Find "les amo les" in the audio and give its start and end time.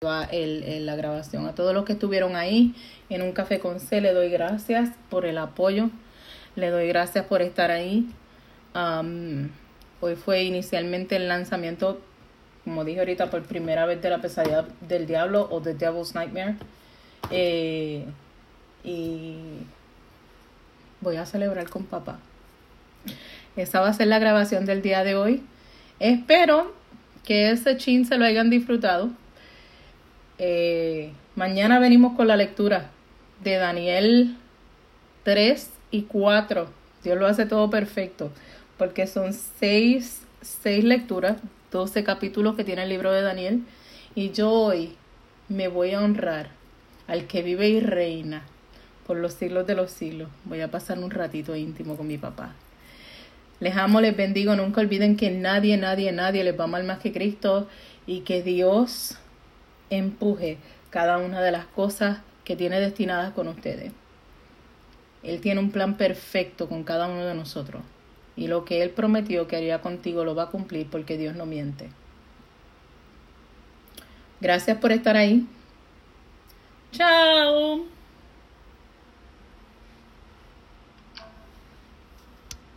53.60-54.16